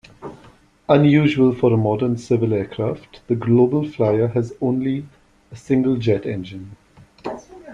[0.89, 5.05] Unusual for a modern civil aircraft, the GlobalFlyer has only
[5.51, 6.75] a single jet engine.